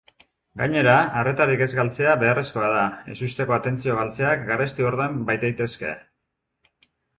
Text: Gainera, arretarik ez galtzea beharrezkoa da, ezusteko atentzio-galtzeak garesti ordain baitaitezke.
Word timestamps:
Gainera, 0.59 0.93
arretarik 1.19 1.61
ez 1.65 1.67
galtzea 1.79 2.15
beharrezkoa 2.23 2.71
da, 2.77 2.87
ezusteko 3.17 3.57
atentzio-galtzeak 3.59 4.49
garesti 4.51 4.89
ordain 4.93 5.23
baitaitezke. 5.31 5.95